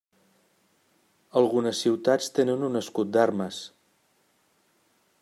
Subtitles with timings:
[1.41, 3.63] Algunes ciutats tenen un escut d'armes.